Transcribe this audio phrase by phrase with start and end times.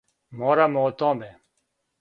[0.37, 1.31] Морамо о томе?